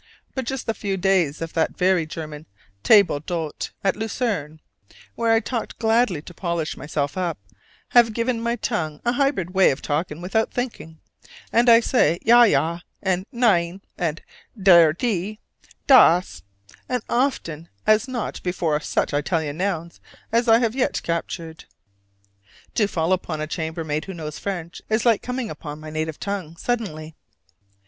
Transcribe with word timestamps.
But 0.33 0.45
just 0.45 0.65
the 0.65 0.73
few 0.73 0.97
days 0.97 1.43
of 1.43 1.53
that 1.53 1.77
very 1.77 2.07
German 2.07 2.47
table 2.81 3.19
d'hôte 3.19 3.69
at 3.83 3.95
Lucerne, 3.95 4.59
where 5.13 5.31
I 5.31 5.39
talked 5.39 5.77
gladly 5.77 6.23
to 6.23 6.33
polish 6.33 6.75
myself 6.75 7.19
up, 7.19 7.37
have 7.89 8.11
given 8.11 8.41
my 8.41 8.55
tongue 8.55 8.99
a 9.05 9.11
hybrid 9.11 9.51
way 9.51 9.69
of 9.69 9.83
talking 9.83 10.19
without 10.19 10.49
thinking: 10.51 10.97
and 11.53 11.69
I 11.69 11.81
say 11.81 12.17
"ja, 12.23 12.41
ja," 12.45 12.79
and 13.03 13.27
"nein," 13.31 13.81
and 13.95 14.23
"der, 14.59 14.91
die, 14.93 15.37
das," 15.85 16.41
as 16.89 17.03
often 17.07 17.69
as 17.85 18.07
not 18.07 18.41
before 18.41 18.79
such 18.79 19.13
Italian 19.13 19.57
nouns 19.57 19.99
as 20.31 20.47
I 20.47 20.57
have 20.57 20.73
yet 20.73 21.03
captured. 21.03 21.65
To 22.73 22.87
fall 22.87 23.13
upon 23.13 23.39
a 23.39 23.45
chambermaid 23.45 24.05
who 24.05 24.15
knows 24.15 24.39
French 24.39 24.81
is 24.89 25.05
like 25.05 25.21
coming 25.21 25.51
upon 25.51 25.79
my 25.79 25.91
native 25.91 26.19
tongue 26.19 26.57
suddenly. 26.57 27.13